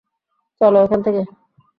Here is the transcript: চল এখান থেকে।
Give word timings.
চল 0.61 0.73
এখান 0.79 0.99
থেকে। 1.05 1.21